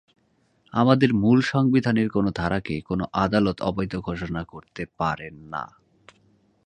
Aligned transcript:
আমাদের 0.73 1.09
মূল 1.13 1.39
সংবিধানের 1.43 2.07
কোনো 2.09 2.29
ধারাকে 2.31 2.75
কোনো 2.81 3.03
আদালত 3.15 3.57
অবৈধ 3.61 3.93
ঘোষণা 3.99 4.41
করতে 4.43 4.83
পারেন 4.97 5.35
না। 5.53 5.63